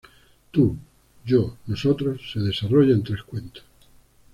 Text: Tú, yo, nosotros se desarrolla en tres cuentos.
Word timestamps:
Tú, 0.49 0.77
yo, 1.23 1.57
nosotros 1.67 2.19
se 2.33 2.39
desarrolla 2.39 2.95
en 2.95 3.03
tres 3.03 3.21
cuentos. 3.21 3.63